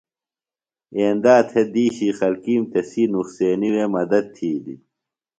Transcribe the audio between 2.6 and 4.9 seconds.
تسی نُقصینیۡ وے مدد تِھیلیۡ۔